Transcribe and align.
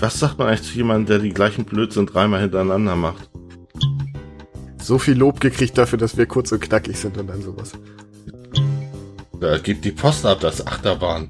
Was 0.00 0.18
sagt 0.18 0.38
man 0.38 0.48
eigentlich 0.48 0.62
zu 0.62 0.76
jemandem, 0.76 1.04
der 1.04 1.18
die 1.18 1.34
gleichen 1.34 1.66
Blödsinn 1.66 2.06
dreimal 2.06 2.40
hintereinander 2.40 2.96
macht? 2.96 3.28
So 4.78 4.98
viel 4.98 5.12
Lob 5.14 5.40
gekriegt 5.40 5.76
dafür, 5.76 5.98
dass 5.98 6.16
wir 6.16 6.24
kurz 6.24 6.50
und 6.52 6.60
knackig 6.60 6.96
sind 6.96 7.18
und 7.18 7.26
dann 7.26 7.42
sowas. 7.42 7.72
Da 9.38 9.58
gibt 9.58 9.84
die 9.84 9.92
Post 9.92 10.24
ab, 10.24 10.40
das 10.40 10.66
Achterbahn. 10.66 11.28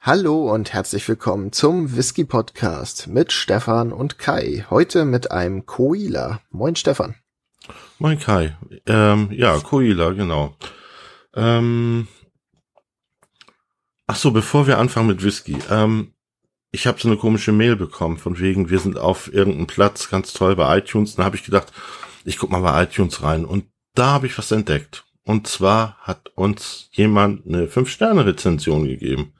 Hallo 0.00 0.54
und 0.54 0.72
herzlich 0.72 1.06
willkommen 1.06 1.52
zum 1.52 1.94
Whisky 1.94 2.24
Podcast 2.24 3.08
mit 3.08 3.30
Stefan 3.30 3.92
und 3.92 4.18
Kai. 4.18 4.64
Heute 4.70 5.04
mit 5.04 5.30
einem 5.30 5.66
Koila. 5.66 6.40
Moin 6.48 6.76
Stefan. 6.76 7.14
Moin 7.98 8.18
Kai. 8.18 8.56
Ähm, 8.86 9.28
ja, 9.32 9.58
Koila, 9.58 10.10
genau. 10.10 10.54
Ähm, 11.34 12.06
ach 14.06 14.16
so, 14.16 14.30
bevor 14.30 14.68
wir 14.68 14.78
anfangen 14.78 15.08
mit 15.08 15.24
Whisky. 15.24 15.58
Ähm, 15.68 16.12
ich 16.70 16.86
habe 16.86 17.00
so 17.00 17.08
eine 17.08 17.16
komische 17.16 17.50
Mail 17.50 17.74
bekommen, 17.74 18.18
von 18.18 18.38
wegen, 18.38 18.70
wir 18.70 18.78
sind 18.78 18.98
auf 18.98 19.32
irgendeinem 19.32 19.66
Platz, 19.66 20.10
ganz 20.10 20.32
toll 20.32 20.54
bei 20.54 20.78
iTunes. 20.78 21.16
Dann 21.16 21.24
habe 21.24 21.36
ich 21.36 21.44
gedacht, 21.44 21.72
ich 22.24 22.38
guck 22.38 22.50
mal 22.50 22.60
bei 22.60 22.84
iTunes 22.84 23.22
rein. 23.22 23.44
Und 23.44 23.64
da 23.94 24.06
habe 24.12 24.26
ich 24.26 24.38
was 24.38 24.52
entdeckt. 24.52 25.04
Und 25.24 25.48
zwar 25.48 25.96
hat 26.00 26.30
uns 26.36 26.88
jemand 26.92 27.46
eine 27.46 27.66
5-Sterne-Rezension 27.66 28.86
gegeben. 28.86 29.32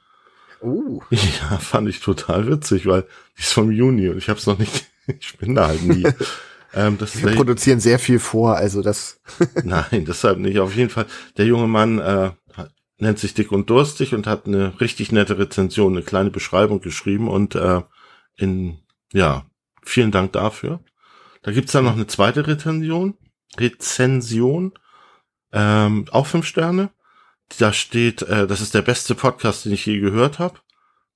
Uh. 0.61 1.01
Ja, 1.11 1.57
fand 1.59 1.87
ich 1.87 2.01
total 2.01 2.47
witzig, 2.47 2.85
weil 2.85 3.03
die 3.37 3.41
ist 3.41 3.53
vom 3.53 3.71
Juni 3.71 4.09
und 4.09 4.17
ich 4.17 4.27
habe 4.27 4.37
es 4.37 4.45
noch 4.45 4.59
nicht, 4.59 4.87
ich 5.07 5.37
bin 5.37 5.55
da 5.55 5.67
halt 5.67 5.83
nie. 5.83 6.05
ähm, 6.73 6.97
das 6.97 7.21
Wir 7.21 7.35
produzieren 7.35 7.79
sehr 7.79 7.99
viel 7.99 8.19
vor, 8.19 8.55
also 8.55 8.81
das. 8.81 9.19
Nein, 9.63 10.05
deshalb 10.05 10.39
nicht. 10.39 10.59
Auf 10.59 10.75
jeden 10.75 10.89
Fall, 10.89 11.05
der 11.37 11.45
junge 11.45 11.67
Mann 11.67 11.99
äh, 11.99 12.31
nennt 12.97 13.19
sich 13.19 13.33
Dick 13.33 13.51
und 13.51 13.69
Durstig 13.69 14.13
und 14.13 14.27
hat 14.27 14.45
eine 14.45 14.79
richtig 14.79 15.11
nette 15.11 15.37
Rezension, 15.37 15.93
eine 15.93 16.03
kleine 16.03 16.31
Beschreibung 16.31 16.81
geschrieben 16.81 17.27
und 17.27 17.55
äh, 17.55 17.81
in, 18.35 18.79
ja, 19.13 19.45
vielen 19.83 20.11
Dank 20.11 20.33
dafür. 20.33 20.81
Da 21.41 21.51
gibt's 21.51 21.71
dann 21.71 21.85
noch 21.85 21.95
eine 21.95 22.07
zweite 22.07 22.45
Rezension, 22.45 23.15
Rezension, 23.57 24.73
ähm, 25.53 26.05
auch 26.11 26.27
fünf 26.27 26.45
Sterne 26.45 26.89
da 27.57 27.73
steht, 27.73 28.21
äh, 28.21 28.47
das 28.47 28.61
ist 28.61 28.73
der 28.73 28.81
beste 28.81 29.15
Podcast, 29.15 29.65
den 29.65 29.73
ich 29.73 29.85
je 29.85 29.99
gehört 29.99 30.39
habe. 30.39 30.59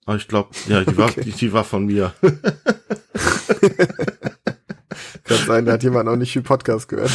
Aber 0.06 0.18
ich 0.18 0.28
glaube, 0.28 0.50
ja, 0.68 0.84
die 0.84 0.98
war, 0.98 1.10
okay. 1.10 1.22
die, 1.22 1.32
die 1.32 1.54
war 1.54 1.64
von 1.64 1.86
mir. 1.86 2.14
Kann 5.38 5.48
sein, 5.48 5.66
da 5.66 5.74
hat 5.74 5.84
jemand 5.84 6.06
noch 6.06 6.16
nicht 6.16 6.34
viel 6.34 6.42
Podcast 6.42 6.88
gehört. 6.88 7.12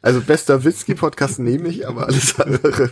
Also 0.00 0.20
bester 0.20 0.64
Whisky-Podcast 0.64 1.38
nehme 1.38 1.68
ich, 1.68 1.86
aber 1.86 2.06
alles 2.06 2.38
andere. 2.40 2.90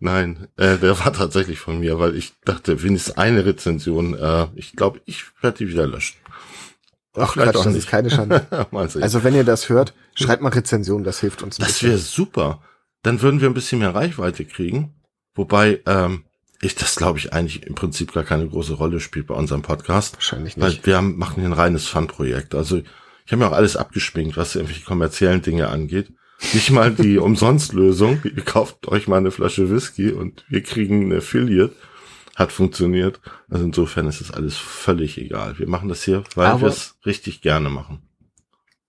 Nein, 0.00 0.48
äh, 0.56 0.78
der 0.78 0.98
war 0.98 1.12
tatsächlich 1.12 1.58
von 1.58 1.80
mir, 1.80 1.98
weil 1.98 2.16
ich 2.16 2.32
dachte, 2.44 2.82
wenigstens 2.82 3.16
eine 3.16 3.44
Rezension, 3.44 4.14
äh, 4.14 4.46
ich 4.54 4.72
glaube, 4.72 5.00
ich 5.04 5.24
werde 5.40 5.58
die 5.58 5.68
wieder 5.68 5.86
löschen. 5.86 6.16
Ach, 7.14 7.34
Quatsch, 7.34 7.54
das 7.54 7.66
nicht. 7.66 7.76
ist 7.76 7.88
keine 7.88 8.10
Schande. 8.10 8.46
also 8.72 9.24
wenn 9.24 9.34
ihr 9.34 9.44
das 9.44 9.68
hört, 9.68 9.94
schreibt 10.14 10.42
mal 10.42 10.48
Rezension, 10.48 11.04
das 11.04 11.20
hilft 11.20 11.42
uns. 11.42 11.58
Das 11.58 11.82
wäre 11.82 11.98
super 11.98 12.60
dann 13.02 13.20
würden 13.20 13.40
wir 13.40 13.48
ein 13.48 13.54
bisschen 13.54 13.80
mehr 13.80 13.94
Reichweite 13.94 14.44
kriegen. 14.44 14.94
Wobei 15.34 15.80
ähm, 15.86 16.24
ich 16.60 16.76
das, 16.76 16.96
glaube 16.96 17.18
ich, 17.18 17.32
eigentlich 17.32 17.66
im 17.66 17.74
Prinzip 17.74 18.12
gar 18.12 18.24
keine 18.24 18.48
große 18.48 18.74
Rolle 18.74 19.00
spielt 19.00 19.26
bei 19.26 19.34
unserem 19.34 19.62
Podcast. 19.62 20.16
Wahrscheinlich 20.16 20.56
nicht. 20.56 20.64
Weil 20.64 20.86
wir 20.86 20.96
haben, 20.96 21.18
machen 21.18 21.36
hier 21.36 21.46
ein 21.46 21.52
reines 21.52 21.88
Fun-Projekt. 21.88 22.54
Also 22.54 22.82
ich 23.24 23.32
habe 23.32 23.42
mir 23.42 23.48
auch 23.48 23.56
alles 23.56 23.76
abgeschminkt, 23.76 24.36
was 24.36 24.54
irgendwelche 24.54 24.84
kommerziellen 24.84 25.42
Dinge 25.42 25.68
angeht. 25.68 26.12
Nicht 26.52 26.70
mal 26.70 26.92
die 26.92 27.18
Umsonstlösung. 27.18 28.20
Ihr 28.24 28.42
kauft 28.42 28.88
euch 28.88 29.06
mal 29.06 29.18
eine 29.18 29.30
Flasche 29.30 29.70
Whisky 29.70 30.10
und 30.10 30.44
wir 30.48 30.62
kriegen 30.62 31.04
eine 31.04 31.18
Affiliate. 31.18 31.74
Hat 32.34 32.50
funktioniert. 32.50 33.20
Also 33.48 33.64
insofern 33.64 34.06
ist 34.06 34.20
es 34.20 34.30
alles 34.30 34.56
völlig 34.56 35.18
egal. 35.18 35.58
Wir 35.58 35.68
machen 35.68 35.88
das 35.88 36.02
hier, 36.02 36.24
weil 36.34 36.60
wir 36.60 36.68
es 36.68 36.96
richtig 37.04 37.42
gerne 37.42 37.68
machen. 37.68 38.00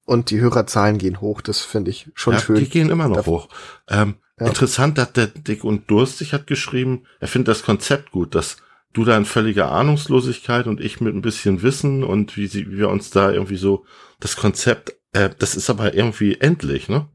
Und 0.05 0.29
die 0.29 0.39
Hörerzahlen 0.39 0.97
gehen 0.97 1.21
hoch, 1.21 1.41
das 1.41 1.59
finde 1.59 1.91
ich 1.91 2.09
schon 2.15 2.33
ja, 2.33 2.39
schön. 2.39 2.55
Die 2.55 2.69
gehen 2.69 2.89
immer 2.89 3.07
noch 3.07 3.17
Darf 3.17 3.27
hoch. 3.27 3.49
Ähm, 3.89 4.15
ja. 4.39 4.47
Interessant, 4.47 4.97
dass 4.97 5.13
der 5.13 5.27
Dick 5.27 5.63
und 5.63 5.89
Durstig 5.89 6.33
hat 6.33 6.47
geschrieben, 6.47 7.05
er 7.19 7.27
findet 7.27 7.49
das 7.49 7.63
Konzept 7.63 8.11
gut, 8.11 8.35
dass 8.35 8.57
du 8.93 9.03
da 9.03 9.17
in 9.17 9.25
völliger 9.25 9.71
Ahnungslosigkeit 9.71 10.67
und 10.67 10.79
ich 10.79 11.01
mit 11.01 11.15
ein 11.15 11.21
bisschen 11.21 11.61
Wissen 11.61 12.03
und 12.03 12.37
wie, 12.37 12.47
sie, 12.47 12.71
wie 12.71 12.77
wir 12.77 12.89
uns 12.89 13.09
da 13.09 13.31
irgendwie 13.31 13.57
so 13.57 13.85
das 14.19 14.35
Konzept, 14.35 14.95
äh, 15.11 15.29
das 15.37 15.55
ist 15.55 15.69
aber 15.69 15.93
irgendwie 15.93 16.39
endlich, 16.39 16.89
ne? 16.89 17.09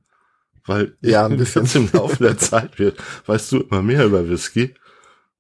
Weil 0.67 0.97
ja, 1.01 1.25
ein 1.25 1.39
bisschen 1.39 1.67
im 1.75 1.89
Laufe 1.93 2.23
der 2.23 2.37
Zeit 2.37 2.79
wird, 2.79 2.99
weißt 3.27 3.53
du 3.53 3.61
immer 3.61 3.83
mehr 3.83 4.05
über 4.05 4.29
Whisky. 4.29 4.75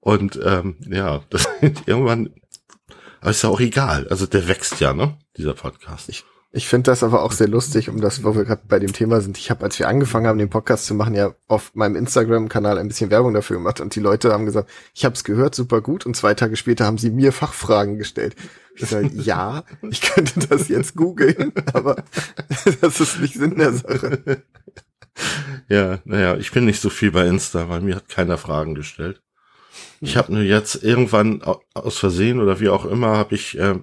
Und 0.00 0.40
ähm, 0.42 0.76
ja, 0.88 1.22
das 1.28 1.46
irgendwann, 1.86 2.30
aber 3.20 3.30
ist 3.30 3.42
ja 3.42 3.50
auch 3.50 3.60
egal. 3.60 4.08
Also 4.08 4.26
der 4.26 4.48
wächst 4.48 4.80
ja, 4.80 4.94
ne? 4.94 5.18
Dieser 5.36 5.54
Podcast. 5.54 6.08
Ich, 6.08 6.24
ich 6.50 6.66
finde 6.66 6.90
das 6.90 7.02
aber 7.02 7.22
auch 7.22 7.32
sehr 7.32 7.48
lustig, 7.48 7.90
um 7.90 8.00
das, 8.00 8.24
wo 8.24 8.34
wir 8.34 8.44
gerade 8.44 8.62
bei 8.66 8.78
dem 8.78 8.94
Thema 8.94 9.20
sind. 9.20 9.36
Ich 9.36 9.50
habe, 9.50 9.64
als 9.64 9.78
wir 9.78 9.86
angefangen 9.86 10.26
haben, 10.26 10.38
den 10.38 10.48
Podcast 10.48 10.86
zu 10.86 10.94
machen, 10.94 11.14
ja 11.14 11.34
auf 11.46 11.74
meinem 11.74 11.94
Instagram-Kanal 11.94 12.78
ein 12.78 12.88
bisschen 12.88 13.10
Werbung 13.10 13.34
dafür 13.34 13.58
gemacht 13.58 13.80
und 13.80 13.94
die 13.94 14.00
Leute 14.00 14.32
haben 14.32 14.46
gesagt, 14.46 14.70
ich 14.94 15.04
habe 15.04 15.14
es 15.14 15.24
gehört, 15.24 15.54
super 15.54 15.82
gut. 15.82 16.06
Und 16.06 16.16
zwei 16.16 16.32
Tage 16.32 16.56
später 16.56 16.86
haben 16.86 16.96
sie 16.96 17.10
mir 17.10 17.32
Fachfragen 17.32 17.98
gestellt. 17.98 18.34
Ich 18.76 18.88
sage, 18.88 19.08
ja, 19.14 19.64
ich 19.90 20.00
könnte 20.00 20.40
das 20.48 20.68
jetzt 20.68 20.96
googeln, 20.96 21.52
aber 21.74 22.02
das 22.80 22.98
ist 22.98 23.20
nicht 23.20 23.34
Sinn 23.34 23.58
der 23.58 23.74
Sache. 23.74 24.42
Ja, 25.68 25.98
naja, 26.04 26.36
ich 26.36 26.52
bin 26.52 26.64
nicht 26.64 26.80
so 26.80 26.88
viel 26.88 27.10
bei 27.10 27.26
Insta, 27.26 27.68
weil 27.68 27.82
mir 27.82 27.96
hat 27.96 28.08
keiner 28.08 28.38
Fragen 28.38 28.74
gestellt. 28.74 29.20
Ich 30.00 30.16
habe 30.16 30.32
nur 30.32 30.42
jetzt 30.42 30.82
irgendwann 30.82 31.42
aus 31.74 31.98
Versehen 31.98 32.40
oder 32.40 32.58
wie 32.60 32.68
auch 32.68 32.86
immer, 32.86 33.16
habe 33.16 33.34
ich 33.34 33.58
äh, 33.58 33.74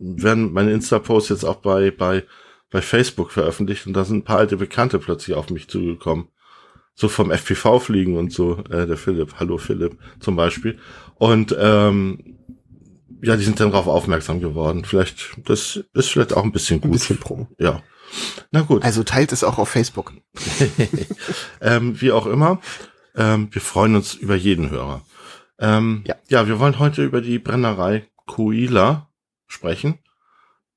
werden 0.00 0.52
meine 0.52 0.72
Insta-Posts 0.72 1.28
jetzt 1.28 1.44
auch 1.44 1.56
bei, 1.56 1.90
bei, 1.90 2.24
bei 2.70 2.82
Facebook 2.82 3.30
veröffentlicht 3.30 3.86
und 3.86 3.92
da 3.92 4.04
sind 4.04 4.18
ein 4.18 4.24
paar 4.24 4.38
alte 4.38 4.56
Bekannte 4.56 4.98
plötzlich 4.98 5.36
auf 5.36 5.50
mich 5.50 5.68
zugekommen. 5.68 6.28
So 6.94 7.08
vom 7.08 7.30
FPV 7.30 7.78
fliegen 7.78 8.18
und 8.18 8.32
so, 8.32 8.58
äh, 8.70 8.86
der 8.86 8.96
Philipp, 8.96 9.34
hallo 9.38 9.58
Philipp 9.58 9.96
zum 10.18 10.36
Beispiel. 10.36 10.78
Und 11.14 11.54
ähm, 11.58 12.36
ja, 13.22 13.36
die 13.36 13.44
sind 13.44 13.60
dann 13.60 13.70
darauf 13.70 13.86
aufmerksam 13.86 14.40
geworden. 14.40 14.84
Vielleicht, 14.84 15.36
das 15.46 15.84
ist 15.94 16.10
vielleicht 16.10 16.34
auch 16.34 16.44
ein 16.44 16.52
bisschen 16.52 16.80
gut. 16.80 16.90
Ein 16.90 16.92
bisschen 16.92 17.18
Pro. 17.18 17.46
Ja. 17.58 17.82
Na 18.50 18.62
gut. 18.62 18.82
Also 18.82 19.02
teilt 19.04 19.32
es 19.32 19.44
auch 19.44 19.58
auf 19.58 19.68
Facebook. 19.68 20.12
ähm, 21.60 22.00
wie 22.00 22.12
auch 22.12 22.26
immer. 22.26 22.60
Ähm, 23.14 23.48
wir 23.52 23.60
freuen 23.60 23.94
uns 23.94 24.14
über 24.14 24.34
jeden 24.34 24.70
Hörer. 24.70 25.02
Ähm, 25.58 26.02
ja. 26.06 26.16
ja, 26.28 26.48
wir 26.48 26.58
wollen 26.58 26.78
heute 26.78 27.04
über 27.04 27.20
die 27.20 27.38
Brennerei 27.38 28.08
Coila 28.26 29.09
sprechen. 29.50 29.98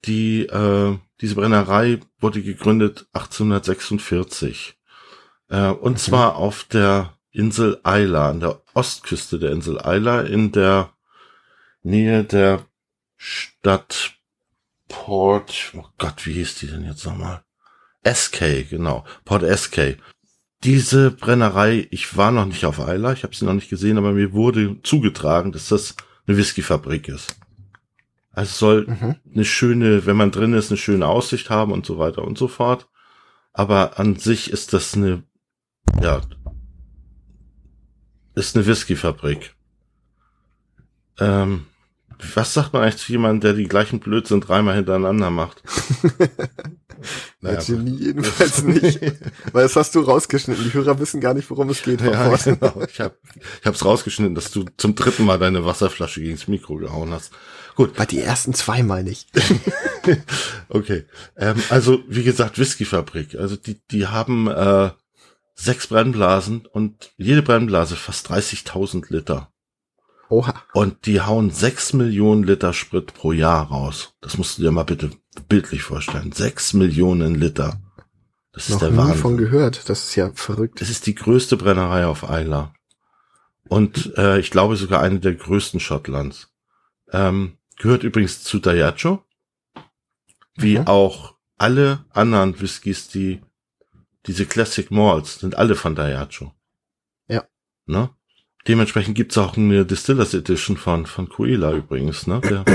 Die, 0.06 0.46
äh, 0.48 0.98
diese 1.22 1.36
Brennerei 1.36 2.00
wurde 2.20 2.42
gegründet 2.42 3.08
1846. 3.14 4.76
Äh, 5.50 5.68
und 5.68 5.94
okay. 5.94 6.02
zwar 6.02 6.36
auf 6.36 6.66
der 6.66 7.14
Insel 7.32 7.80
Isla, 7.86 8.30
an 8.30 8.40
der 8.40 8.62
Ostküste 8.74 9.40
der 9.40 9.52
Insel 9.52 9.78
Isla, 9.78 10.22
in 10.22 10.52
der 10.52 10.94
Nähe 11.82 12.24
der 12.24 12.66
Stadt 13.18 14.14
Port, 14.88 15.72
oh 15.76 15.86
Gott, 15.98 16.26
wie 16.26 16.34
hieß 16.34 16.56
die 16.56 16.68
denn 16.68 16.86
jetzt 16.86 17.06
nochmal? 17.06 17.44
SK, 18.06 18.70
genau, 18.70 19.06
Port 19.26 19.44
SK. 19.44 19.98
Diese 20.64 21.12
Brennerei, 21.12 21.88
ich 21.90 22.16
war 22.16 22.32
noch 22.32 22.46
nicht 22.46 22.66
auf 22.66 22.80
Isla, 22.80 23.14
ich 23.14 23.24
habe 23.24 23.36
sie 23.36 23.46
noch 23.46 23.54
nicht 23.54 23.70
gesehen, 23.70 23.98
aber 23.98 24.12
mir 24.12 24.34
wurde 24.34 24.82
zugetragen, 24.84 25.52
dass 25.52 25.70
das 25.70 25.96
eine 26.28 26.38
Whiskyfabrik 26.38 27.08
ist. 27.08 27.36
Also 28.34 28.50
es 28.50 28.60
soll 28.60 28.88
mhm. 28.88 29.16
eine 29.32 29.46
schöne, 29.46 30.06
wenn 30.08 30.18
man 30.18 30.32
drin 30.32 30.54
ist, 30.54 30.72
eine 30.72 30.78
schöne 30.78 31.08
Aussicht 31.08 31.50
haben 31.50 31.72
und 31.72 31.86
so 31.86 32.00
weiter 32.00 32.24
und 32.24 32.38
so 32.38 32.48
fort. 32.48 32.90
Aber 33.54 34.00
an 34.00 34.16
sich 34.16 34.52
ist 34.52 34.74
das 34.74 34.96
eine, 34.96 35.24
ja, 36.02 36.22
ist 38.34 38.56
eine 38.56 38.66
Whiskyfabrik. 38.66 39.56
Ähm, 41.19 41.68
was 42.36 42.54
sagt 42.54 42.74
man 42.74 42.84
eigentlich 42.84 42.98
zu 42.98 43.12
jemandem, 43.12 43.42
der 43.42 43.54
die 43.54 43.68
gleichen 43.68 44.00
Blödsinn 44.00 44.42
dreimal 44.42 44.75
hintereinander 44.75 45.30
macht? 45.30 45.64
naja, 47.42 47.60
Genie 47.60 47.98
jedenfalls 47.98 48.64
nicht. 48.64 49.00
Weil 49.52 49.64
das 49.64 49.75
hast 49.75 49.96
du 49.96 50.02
rausgeschnitten. 50.02 50.64
Die 50.64 50.74
Hörer 50.74 51.00
wissen 51.00 51.22
gar 51.22 51.34
nicht, 51.34 51.50
worum 51.50 51.70
es 51.70 51.84
geht. 51.84 52.02
Ja, 52.02 52.36
genau. 52.36 52.84
Ich 52.90 53.00
habe 53.00 53.16
ich 53.62 53.66
hab's 53.66 53.86
rausgeschnitten, 53.86 54.36
dass 54.36 54.52
du 54.52 54.66
zum 54.78 54.96
dritten 54.96 55.25
Mal 55.25 55.40
deine 55.40 55.66
Wasserflasche 55.66 56.22
gegen 56.22 56.36
das 56.36 56.48
Mikro 56.48 56.75
gehauen 56.75 57.12
hast. 57.12 57.31
Gut. 57.75 57.96
Bei 57.96 58.06
die 58.06 58.22
ersten 58.22 58.54
zweimal 58.54 59.04
nicht. 59.04 59.30
okay. 60.69 61.06
Ähm, 61.38 61.62
also, 61.69 62.04
wie 62.08 62.24
gesagt, 62.24 62.60
Whiskyfabrik. 62.60 63.36
Also 63.36 63.56
die, 63.56 63.81
die 63.90 64.08
haben 64.08 64.48
äh, 64.48 64.92
sechs 65.56 65.88
Brennblasen 65.88 66.66
und 66.66 67.12
jede 67.18 67.42
Brennblase 67.42 67.96
fast 67.96 68.30
30.000 68.31 69.06
Liter. 69.10 69.53
Oha. 70.33 70.63
Und 70.74 71.06
die 71.06 71.21
hauen 71.21 71.51
sechs 71.51 71.94
Millionen 71.94 72.41
Liter 72.41 72.74
Sprit 72.74 73.13
pro 73.13 73.33
Jahr 73.33 73.68
raus. 73.68 74.15
Das 74.19 74.39
musst 74.39 74.57
du 74.57 74.63
dir 74.63 74.71
mal 74.71 74.83
bitte 74.83 75.12
bildlich 75.47 75.83
vorstellen. 75.83 76.31
Sechs 76.31 76.74
Millionen 76.74 77.35
Liter. 77.35 77.80
Das 78.51 78.68
ist 78.68 78.71
Noch 78.71 78.80
der 78.80 78.97
Wahnsinn. 78.97 79.18
von 79.18 79.38
gehört. 79.38 79.89
Das 79.89 80.03
ist 80.03 80.15
ja 80.15 80.31
verrückt. 80.33 80.81
Es 80.81 80.89
ist 80.89 81.06
die 81.06 81.13
größte 81.13 81.56
Brennerei 81.56 82.07
auf 82.07 82.24
Isla. 82.24 82.74
Und 83.69 84.18
äh, 84.18 84.39
ich 84.39 84.50
glaube 84.50 84.75
sogar 84.75 85.01
eine 85.01 85.19
der 85.19 85.35
größten 85.35 85.80
Schottlands. 85.80 86.51
Ähm, 87.12 87.57
gehört 87.77 88.03
übrigens 88.03 88.44
zu 88.44 88.57
Diageo. 88.57 89.24
Wie 90.56 90.80
mhm. 90.80 90.88
auch 90.88 91.35
alle 91.59 92.06
anderen 92.09 92.59
Whiskys, 92.59 93.07
die 93.07 93.39
diese 94.25 94.47
Classic 94.47 94.89
Malls 94.89 95.41
sind 95.41 95.56
alle 95.57 95.75
von 95.75 95.94
Diageo. 95.94 96.53
Ja. 97.27 97.44
Ne? 97.85 98.09
Dementsprechend 98.68 99.15
gibt's 99.15 99.38
auch 99.38 99.57
eine 99.57 99.86
Distillers 99.86 100.33
Edition 100.33 100.77
von, 100.77 101.06
von 101.06 101.30
Coila 101.30 101.74
übrigens. 101.74 102.27
Ne? 102.27 102.39
Der, 102.42 102.65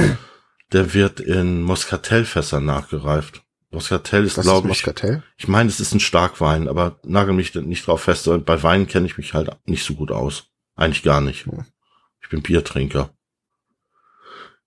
der 0.73 0.95
wird 0.95 1.21
in 1.21 1.63
Moscatel-Fässern 1.63 2.65
nachgereift. 2.65 3.43
Moscatel 3.71 4.25
ist, 4.25 4.41
glaube 4.41 4.69
ich. 4.69 4.85
Moscatel? 4.85 5.23
Ich 5.37 5.49
meine, 5.49 5.69
es 5.69 5.81
ist 5.81 5.95
ein 5.95 6.01
Starkwein, 6.01 6.69
aber 6.69 6.99
nagel 7.05 7.35
mich 7.35 7.55
nicht 7.55 7.87
drauf 7.87 8.03
fest. 8.03 8.29
Und 8.29 8.47
bei 8.47 8.63
Wein 8.63 8.87
kenne 8.87 9.07
ich 9.07 9.19
mich 9.19 9.35
halt 9.35 9.51
nicht 9.67 9.85
so 9.85 9.95
gut 9.95 10.11
aus. 10.11 10.51
Eigentlich 10.75 11.03
gar 11.03 11.21
nicht. 11.21 11.47
Ich 12.23 12.29
bin 12.29 12.43
Biertrinker. 12.43 13.11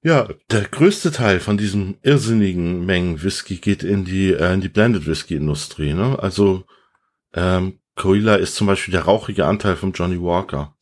Ja, 0.03 0.27
der 0.49 0.63
größte 0.63 1.11
Teil 1.11 1.39
von 1.39 1.57
diesen 1.57 1.97
irrsinnigen 2.01 2.85
Mengen 2.85 3.21
Whisky 3.21 3.57
geht 3.57 3.83
in 3.83 4.03
die, 4.03 4.33
äh, 4.33 4.53
in 4.53 4.61
die 4.61 4.69
Blended 4.69 5.05
Whisky 5.05 5.35
Industrie. 5.35 5.93
Ne? 5.93 6.17
Also 6.19 6.65
ähm, 7.33 7.79
Coila 7.95 8.35
ist 8.35 8.55
zum 8.55 8.65
Beispiel 8.65 8.91
der 8.93 9.03
rauchige 9.03 9.45
Anteil 9.45 9.75
von 9.75 9.91
Johnny 9.91 10.19
Walker. 10.19 10.75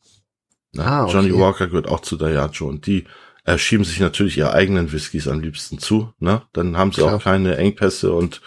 Ne? 0.72 0.84
Ah, 0.84 1.04
okay. 1.04 1.12
Johnny 1.14 1.34
Walker 1.34 1.66
gehört 1.66 1.88
auch 1.88 2.00
zu 2.00 2.16
Diageo 2.16 2.68
und 2.68 2.86
die 2.86 3.04
äh, 3.44 3.58
schieben 3.58 3.84
sich 3.84 4.00
natürlich 4.00 4.36
ihre 4.36 4.52
eigenen 4.52 4.92
Whiskys 4.92 5.28
am 5.28 5.40
liebsten 5.40 5.78
zu. 5.78 6.12
Ne? 6.18 6.42
Dann 6.52 6.76
haben 6.76 6.92
sie 6.92 7.02
Klar. 7.02 7.16
auch 7.16 7.22
keine 7.22 7.56
Engpässe 7.56 8.12
und 8.12 8.40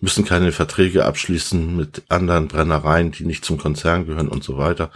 müssen 0.00 0.24
keine 0.24 0.52
Verträge 0.52 1.04
abschließen 1.04 1.76
mit 1.76 2.02
anderen 2.08 2.48
Brennereien, 2.48 3.10
die 3.10 3.24
nicht 3.24 3.44
zum 3.44 3.58
Konzern 3.58 4.06
gehören 4.06 4.28
und 4.28 4.44
so 4.44 4.56
weiter. 4.56 4.90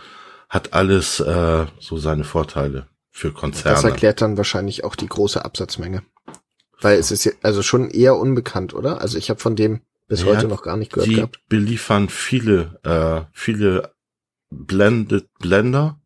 Hat 0.49 0.73
alles 0.73 1.19
äh, 1.21 1.67
so 1.81 1.97
seine 1.97 2.25
Vorteile 2.25 2.87
für 3.11 3.33
Konzerne. 3.33 3.75
Das 3.75 3.85
erklärt 3.85 4.21
dann 4.21 4.37
wahrscheinlich 4.37 4.85
auch 4.85 4.95
die 4.95 5.09
große 5.09 5.45
Absatzmenge. 5.45 6.03
Weil 6.81 6.99
es 6.99 7.11
ist 7.11 7.25
ja 7.25 7.33
also 7.43 7.63
schon 7.63 7.91
eher 7.91 8.17
unbekannt, 8.17 8.75
oder? 8.75 9.01
Also 9.01 9.19
ich 9.19 9.31
habe 9.31 9.41
von 9.41 9.57
dem 9.57 9.83
bis 10.09 10.23
ja, 10.23 10.27
heute 10.27 10.49
noch 10.49 10.63
gar 10.63 10.77
nicht 10.77 10.93
gehört 10.93 11.09
die 11.09 11.15
gehabt. 11.17 11.41
beliefern 11.49 12.09
viele, 12.09 12.81
äh, 12.85 13.29
viele 13.33 13.95
Blended 14.51 15.27
Blender 15.39 16.02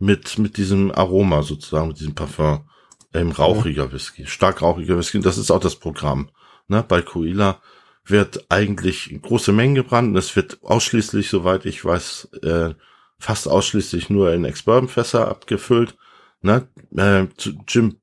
mit, 0.00 0.38
mit 0.38 0.56
diesem 0.56 0.90
Aroma 0.90 1.42
sozusagen, 1.42 1.88
mit 1.88 2.00
diesem 2.00 2.16
Parfum. 2.16 2.64
Ähm, 3.12 3.32
rauchiger 3.32 3.92
Whisky, 3.92 4.24
stark 4.26 4.62
rauchiger 4.62 4.96
Whisky. 4.96 5.20
Das 5.20 5.36
ist 5.36 5.50
auch 5.50 5.58
das 5.58 5.74
Programm. 5.74 6.30
Ne? 6.68 6.84
Bei 6.86 7.02
Coila 7.02 7.60
wird 8.04 8.46
eigentlich 8.48 9.18
große 9.20 9.52
Mengen 9.52 9.74
gebrannt 9.74 10.10
und 10.10 10.16
es 10.16 10.36
wird 10.36 10.62
ausschließlich, 10.62 11.28
soweit 11.28 11.66
ich 11.66 11.84
weiß, 11.84 12.28
äh, 12.42 12.74
fast 13.18 13.48
ausschließlich 13.48 14.10
nur 14.10 14.32
in 14.32 14.44
Ex-Bourbon-Fässer 14.44 15.28
abgefüllt. 15.28 15.96
Ne? 16.40 16.68
Äh, 16.96 17.26
zu 17.36 17.54
Jim, 17.66 18.00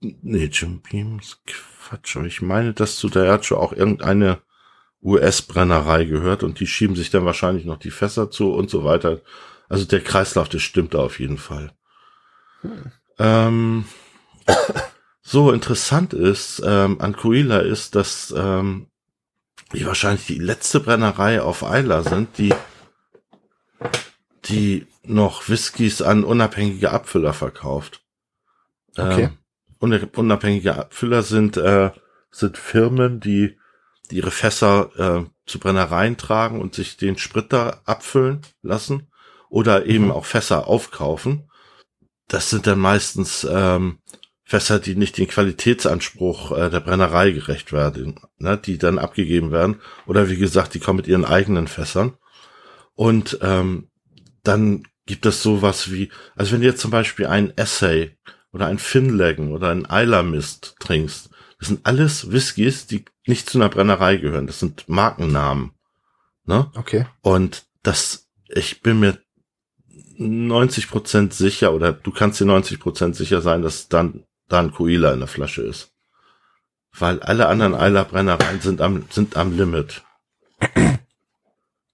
nee, 0.00 0.44
Jim 0.52 0.82
Beams, 0.82 1.42
Quatsch, 1.44 2.16
aber 2.16 2.26
ich 2.26 2.40
meine, 2.40 2.74
dass 2.74 2.96
zu 2.96 3.08
Diageo 3.08 3.58
auch 3.58 3.72
irgendeine 3.72 4.38
US-Brennerei 5.02 6.04
gehört 6.04 6.44
und 6.44 6.60
die 6.60 6.66
schieben 6.68 6.94
sich 6.94 7.10
dann 7.10 7.24
wahrscheinlich 7.24 7.64
noch 7.64 7.78
die 7.78 7.90
Fässer 7.90 8.30
zu 8.30 8.52
und 8.52 8.70
so 8.70 8.84
weiter. 8.84 9.20
Also 9.68 9.84
der 9.84 10.00
Kreislauf, 10.00 10.48
das 10.48 10.62
stimmt 10.62 10.94
da 10.94 10.98
auf 10.98 11.20
jeden 11.20 11.38
Fall. 11.38 11.72
Hm. 12.62 12.92
Ähm, 13.18 13.84
so 15.22 15.52
interessant 15.52 16.14
ist 16.14 16.62
ähm, 16.64 17.00
an 17.00 17.14
Coila 17.14 17.58
ist, 17.58 17.94
dass 17.94 18.32
ähm, 18.36 18.86
die 19.72 19.84
wahrscheinlich 19.84 20.26
die 20.26 20.38
letzte 20.38 20.80
Brennerei 20.80 21.42
auf 21.42 21.62
Isla 21.62 22.02
sind, 22.02 22.38
die 22.38 22.54
die 24.44 24.86
noch 25.02 25.48
Whiskys 25.48 26.00
an 26.00 26.24
unabhängige 26.24 26.90
Abfüller 26.90 27.34
verkauft. 27.34 28.02
Okay. 28.96 29.30
Ähm, 29.82 30.08
unabhängige 30.14 30.76
Abfüller 30.76 31.22
sind 31.22 31.56
äh, 31.58 31.90
sind 32.30 32.56
Firmen, 32.56 33.20
die, 33.20 33.58
die 34.10 34.16
ihre 34.16 34.30
Fässer 34.30 34.90
äh, 35.26 35.30
zu 35.46 35.58
Brennereien 35.58 36.16
tragen 36.16 36.60
und 36.60 36.74
sich 36.74 36.96
den 36.96 37.18
Sprit 37.18 37.52
da 37.52 37.80
abfüllen 37.84 38.42
lassen 38.62 39.08
oder 39.50 39.86
eben 39.86 40.06
mhm. 40.06 40.12
auch 40.12 40.24
Fässer 40.24 40.66
aufkaufen. 40.66 41.50
Das 42.28 42.50
sind 42.50 42.66
dann 42.66 42.78
meistens 42.78 43.46
ähm, 43.50 43.98
Fässer, 44.44 44.78
die 44.78 44.96
nicht 44.96 45.18
den 45.18 45.28
Qualitätsanspruch 45.28 46.52
äh, 46.52 46.70
der 46.70 46.80
Brennerei 46.80 47.30
gerecht 47.32 47.72
werden, 47.72 48.20
ne, 48.38 48.56
die 48.56 48.78
dann 48.78 48.98
abgegeben 48.98 49.50
werden. 49.50 49.80
Oder 50.06 50.30
wie 50.30 50.36
gesagt, 50.36 50.74
die 50.74 50.80
kommen 50.80 50.98
mit 50.98 51.06
ihren 51.06 51.24
eigenen 51.24 51.68
Fässern. 51.68 52.16
Und 52.94 53.38
ähm, 53.42 53.90
dann 54.42 54.84
gibt 55.06 55.26
es 55.26 55.42
sowas 55.42 55.90
wie, 55.92 56.10
also 56.34 56.52
wenn 56.52 56.60
du 56.60 56.66
jetzt 56.66 56.80
zum 56.80 56.90
Beispiel 56.90 57.26
ein 57.26 57.56
Essay 57.56 58.16
oder 58.52 58.66
ein 58.66 58.78
Finlaggen 58.78 59.52
oder 59.52 59.70
ein 59.70 59.88
Eiler 59.88 60.22
Mist 60.22 60.76
trinkst, 60.80 61.30
das 61.58 61.68
sind 61.68 61.84
alles 61.84 62.30
Whiskys, 62.30 62.86
die 62.86 63.04
nicht 63.26 63.50
zu 63.50 63.58
einer 63.58 63.68
Brennerei 63.68 64.16
gehören. 64.16 64.46
Das 64.46 64.60
sind 64.60 64.88
Markennamen. 64.88 65.72
Ne? 66.44 66.70
Okay. 66.74 67.06
Und 67.20 67.66
das, 67.82 68.28
ich 68.48 68.80
bin 68.80 69.00
mir 69.00 69.18
90 70.16 70.88
Prozent 70.88 71.34
sicher 71.34 71.72
oder 71.72 71.92
du 71.92 72.10
kannst 72.10 72.40
dir 72.40 72.44
90 72.44 72.80
Prozent 72.80 73.16
sicher 73.16 73.40
sein, 73.40 73.62
dass 73.62 73.88
dann 73.88 74.24
da 74.48 74.60
ein 74.60 74.72
Coila 74.72 75.12
in 75.12 75.20
der 75.20 75.28
Flasche 75.28 75.62
ist. 75.62 75.92
Weil 76.98 77.20
alle 77.20 77.46
anderen 77.48 77.74
Eilerbrennereien 77.74 78.60
sind 78.60 78.80
am, 78.80 79.04
sind 79.10 79.36
am 79.36 79.56
Limit. 79.56 80.02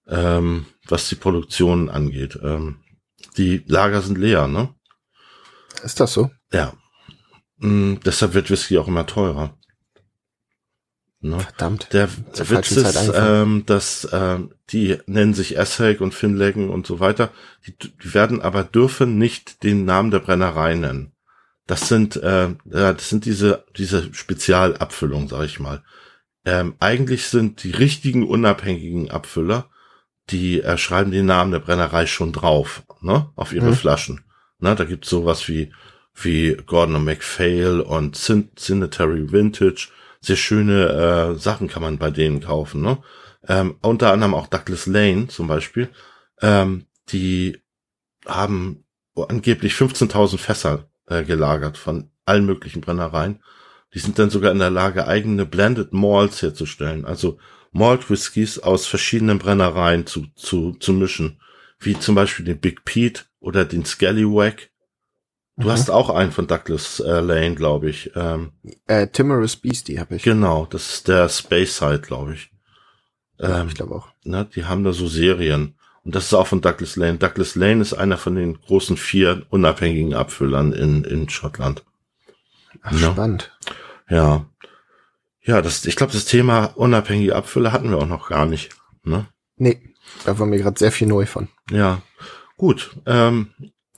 ähm, 0.08 0.66
was 0.86 1.08
die 1.08 1.16
Produktion 1.16 1.90
angeht. 1.90 2.38
Ähm, 2.42 2.78
die 3.36 3.64
Lager 3.66 4.00
sind 4.00 4.18
leer, 4.18 4.46
ne? 4.46 4.74
Ist 5.82 6.00
das 6.00 6.12
so? 6.12 6.30
Ja. 6.52 6.74
Mm, 7.58 7.96
deshalb 8.04 8.34
wird 8.34 8.50
Whisky 8.50 8.78
auch 8.78 8.88
immer 8.88 9.06
teurer. 9.06 9.58
Ne? 11.24 11.40
Verdammt. 11.40 11.88
Der 11.94 12.10
Witz 12.10 12.72
ist, 12.72 13.10
ähm, 13.14 13.64
dass 13.64 14.06
ähm, 14.12 14.52
die 14.68 14.98
nennen 15.06 15.32
sich 15.32 15.56
Essig 15.56 16.02
und 16.02 16.12
Finlaggen 16.12 16.68
und 16.68 16.86
so 16.86 17.00
weiter. 17.00 17.30
Die, 17.66 17.74
die 17.78 18.12
werden 18.12 18.42
aber 18.42 18.62
dürfen 18.62 19.16
nicht 19.16 19.62
den 19.62 19.86
Namen 19.86 20.10
der 20.10 20.18
Brennerei 20.18 20.74
nennen. 20.74 21.12
Das 21.66 21.88
sind, 21.88 22.16
äh, 22.16 22.48
ja, 22.66 22.92
das 22.92 23.08
sind 23.08 23.24
diese, 23.24 23.64
diese 23.74 24.12
Spezialabfüllungen, 24.12 25.28
sag 25.28 25.46
ich 25.46 25.60
mal. 25.60 25.82
Ähm, 26.44 26.74
eigentlich 26.78 27.24
sind 27.24 27.64
die 27.64 27.70
richtigen 27.70 28.28
unabhängigen 28.28 29.10
Abfüller, 29.10 29.70
die 30.28 30.60
äh, 30.60 30.76
schreiben 30.76 31.10
den 31.10 31.24
Namen 31.24 31.52
der 31.52 31.60
Brennerei 31.60 32.04
schon 32.04 32.34
drauf, 32.34 32.82
ne, 33.00 33.30
auf 33.34 33.54
ihre 33.54 33.70
mhm. 33.70 33.76
Flaschen. 33.76 34.24
Ne, 34.58 34.74
da 34.74 34.84
gibt's 34.84 35.08
sowas 35.08 35.48
wie, 35.48 35.72
wie 36.14 36.54
Gordon 36.66 36.96
und 36.96 37.04
MacPhail 37.04 37.80
und 37.80 38.14
Cinetary 38.14 39.32
Vintage. 39.32 39.88
Sehr 40.24 40.36
schöne 40.36 41.34
äh, 41.34 41.38
Sachen 41.38 41.68
kann 41.68 41.82
man 41.82 41.98
bei 41.98 42.10
denen 42.10 42.40
kaufen, 42.40 42.80
ne. 42.80 42.98
Ähm, 43.46 43.76
unter 43.82 44.10
anderem 44.10 44.34
auch 44.34 44.46
Douglas 44.46 44.86
Lane 44.86 45.28
zum 45.28 45.48
Beispiel. 45.48 45.90
Ähm, 46.40 46.86
die 47.10 47.58
haben 48.26 48.84
angeblich 49.14 49.74
15.000 49.74 50.38
Fässer 50.38 50.88
äh, 51.06 51.24
gelagert 51.24 51.76
von 51.76 52.10
allen 52.24 52.46
möglichen 52.46 52.80
Brennereien. 52.80 53.42
Die 53.92 53.98
sind 53.98 54.18
dann 54.18 54.30
sogar 54.30 54.50
in 54.50 54.58
der 54.58 54.70
Lage, 54.70 55.06
eigene 55.06 55.44
Blended 55.44 55.92
Malts 55.92 56.42
herzustellen, 56.42 57.04
also 57.04 57.38
Malt 57.70 58.08
Whiskys 58.08 58.58
aus 58.58 58.86
verschiedenen 58.86 59.38
Brennereien 59.38 60.06
zu, 60.06 60.26
zu, 60.36 60.72
zu 60.74 60.92
mischen, 60.92 61.40
wie 61.78 61.98
zum 61.98 62.14
Beispiel 62.14 62.44
den 62.44 62.60
Big 62.60 62.84
Pete 62.84 63.24
oder 63.40 63.64
den 63.64 63.84
Scallywag. 63.84 64.70
Du 65.56 65.66
mhm. 65.66 65.70
hast 65.70 65.90
auch 65.90 66.10
einen 66.10 66.32
von 66.32 66.46
Douglas 66.46 67.00
äh, 67.00 67.20
Lane, 67.20 67.54
glaube 67.54 67.88
ich. 67.88 68.10
Ähm, 68.16 68.52
äh, 68.86 69.06
Timorous 69.06 69.56
Beastie 69.56 70.00
habe 70.00 70.16
ich. 70.16 70.22
Genau, 70.22 70.66
das 70.66 70.94
ist 70.94 71.08
der 71.08 71.28
Space 71.28 71.78
Side, 71.78 72.00
glaube 72.00 72.34
ich. 72.34 72.50
Ähm, 73.38 73.50
ja, 73.50 73.64
ich 73.64 73.74
glaube 73.74 73.94
auch. 73.94 74.08
Ne, 74.24 74.48
die 74.54 74.64
haben 74.64 74.84
da 74.84 74.92
so 74.92 75.06
Serien. 75.06 75.76
Und 76.04 76.14
das 76.14 76.24
ist 76.26 76.34
auch 76.34 76.46
von 76.46 76.60
Douglas 76.60 76.96
Lane. 76.96 77.18
Douglas 77.18 77.54
Lane 77.54 77.80
ist 77.80 77.94
einer 77.94 78.18
von 78.18 78.34
den 78.34 78.60
großen 78.60 78.96
vier 78.96 79.46
unabhängigen 79.48 80.14
Abfüllern 80.14 80.72
in, 80.72 81.04
in 81.04 81.28
Schottland. 81.28 81.84
Ach, 82.82 82.92
ja. 82.92 83.12
spannend. 83.12 83.56
Ja. 84.08 84.46
Ja, 85.40 85.62
das, 85.62 85.84
ich 85.84 85.96
glaube, 85.96 86.12
das 86.12 86.24
Thema 86.24 86.66
unabhängige 86.74 87.36
Abfüller 87.36 87.72
hatten 87.72 87.90
wir 87.90 87.98
auch 87.98 88.06
noch 88.06 88.28
gar 88.28 88.46
nicht. 88.46 88.70
Ne? 89.02 89.26
Nee, 89.56 89.80
da 90.24 90.38
war 90.38 90.46
mir 90.46 90.58
gerade 90.58 90.78
sehr 90.78 90.92
viel 90.92 91.06
neu 91.06 91.26
von. 91.26 91.48
Ja, 91.70 92.02
gut. 92.56 92.96
Ähm, 93.06 93.50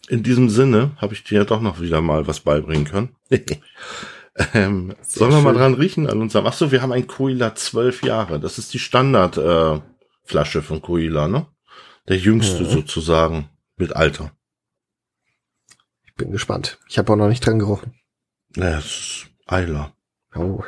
in 0.09 0.23
diesem 0.23 0.49
Sinne 0.49 0.93
habe 0.99 1.15
ich 1.15 1.25
dir 1.25 1.39
ja 1.39 1.45
doch 1.45 1.61
noch 1.61 1.81
wieder 1.81 2.01
mal 2.01 2.27
was 2.27 2.41
beibringen 2.41 2.85
können. 2.85 3.17
ähm, 4.55 4.95
sollen 5.03 5.31
wir 5.31 5.37
schön. 5.37 5.45
mal 5.45 5.55
dran 5.55 5.75
riechen 5.75 6.09
an 6.09 6.21
unserem. 6.21 6.47
Achso, 6.47 6.71
wir 6.71 6.83
haben 6.83 6.93
ein 6.93 7.07
Coila 7.07 7.55
zwölf 7.55 8.03
Jahre. 8.03 8.41
Das 8.41 8.59
ist 8.59 8.73
die 8.75 8.79
Standardflasche 8.79 10.59
äh, 10.59 10.63
von 10.63 10.83
Coila, 10.83 11.29
ne? 11.29 11.47
Der 12.09 12.19
jüngste 12.19 12.63
mhm. 12.63 12.71
sozusagen 12.71 13.49
mit 13.77 13.95
Alter. 13.95 14.33
Ich 16.05 16.15
bin 16.15 16.31
gespannt. 16.31 16.79
Ich 16.89 16.99
habe 16.99 17.13
auch 17.13 17.17
noch 17.17 17.29
nicht 17.29 17.45
dran 17.45 17.59
gerochen. 17.59 17.95
Ja, 18.57 18.79
es 18.79 18.87
ist 18.87 19.27
Eiler. 19.47 19.93
Oh. 20.35 20.63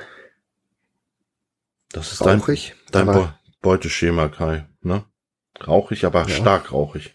Das 1.91 2.13
ist 2.13 2.25
dein, 2.25 2.43
dein, 2.93 3.07
Bo 3.07 3.29
Beuteschema, 3.63 4.29
Kai, 4.29 4.69
ne? 4.83 5.05
Rauchig, 5.67 6.05
aber 6.05 6.29
ja. 6.29 6.35
stark 6.37 6.71
rauchig. 6.73 7.15